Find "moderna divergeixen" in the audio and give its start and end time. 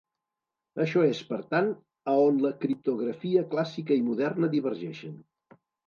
4.13-5.19